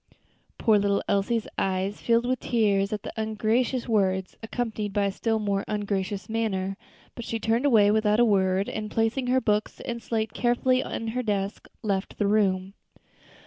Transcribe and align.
Poor 0.57 0.79
little 0.79 1.03
Elsie's 1.07 1.45
eyes 1.59 2.01
filled 2.01 2.25
with 2.25 2.39
tears 2.39 2.91
at 2.91 3.03
these 3.03 3.11
ungracious 3.17 3.87
words, 3.87 4.35
accompanied 4.41 4.93
by 4.93 5.05
a 5.05 5.11
still 5.11 5.37
more 5.37 5.63
ungracious 5.67 6.27
manner; 6.27 6.75
but 7.13 7.23
she 7.23 7.39
turned 7.39 7.67
away 7.67 7.91
without 7.91 8.19
a 8.19 8.25
word, 8.25 8.67
and 8.67 8.89
placing 8.89 9.27
her 9.27 9.39
books 9.39 9.79
and 9.81 10.01
slate 10.01 10.33
carefully 10.33 10.81
in 10.81 11.09
her 11.09 11.21
desk, 11.21 11.67
left 11.83 12.17
the 12.17 12.25
room. 12.25 12.73